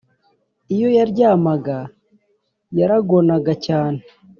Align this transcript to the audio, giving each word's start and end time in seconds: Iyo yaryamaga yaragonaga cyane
Iyo 0.75 0.87
yaryamaga 0.97 1.77
yaragonaga 2.77 3.53
cyane 3.65 3.99